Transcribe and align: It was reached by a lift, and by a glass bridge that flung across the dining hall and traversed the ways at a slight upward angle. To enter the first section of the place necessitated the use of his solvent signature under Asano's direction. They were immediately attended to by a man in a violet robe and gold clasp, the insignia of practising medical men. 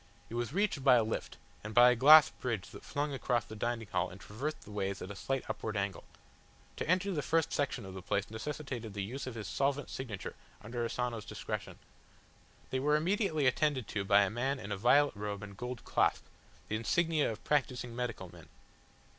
It 0.31 0.33
was 0.33 0.51
reached 0.51 0.83
by 0.83 0.95
a 0.95 1.03
lift, 1.03 1.37
and 1.63 1.75
by 1.75 1.91
a 1.91 1.95
glass 1.95 2.31
bridge 2.31 2.71
that 2.71 2.81
flung 2.83 3.13
across 3.13 3.45
the 3.45 3.55
dining 3.55 3.85
hall 3.87 4.09
and 4.09 4.19
traversed 4.19 4.61
the 4.61 4.71
ways 4.71 4.99
at 4.99 5.11
a 5.11 5.15
slight 5.15 5.45
upward 5.47 5.77
angle. 5.77 6.05
To 6.77 6.89
enter 6.89 7.11
the 7.11 7.21
first 7.21 7.53
section 7.53 7.85
of 7.85 7.93
the 7.93 8.01
place 8.01 8.31
necessitated 8.31 8.95
the 8.95 9.03
use 9.03 9.27
of 9.27 9.35
his 9.35 9.47
solvent 9.47 9.91
signature 9.91 10.33
under 10.63 10.83
Asano's 10.83 11.23
direction. 11.23 11.77
They 12.71 12.79
were 12.79 12.95
immediately 12.95 13.45
attended 13.45 13.87
to 13.89 14.03
by 14.03 14.23
a 14.23 14.31
man 14.31 14.59
in 14.59 14.71
a 14.71 14.75
violet 14.75 15.15
robe 15.15 15.43
and 15.43 15.55
gold 15.55 15.83
clasp, 15.85 16.25
the 16.67 16.77
insignia 16.77 17.31
of 17.31 17.43
practising 17.43 17.95
medical 17.95 18.27
men. 18.27 18.49